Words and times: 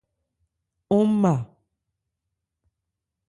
Ɔ́n 0.97 1.07
ma. 1.21 1.33